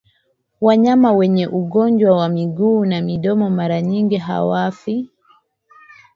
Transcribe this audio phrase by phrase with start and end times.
[0.61, 5.09] Wanyama wenye ugonjwa wa miguu na mdomo mara nyingi hawafi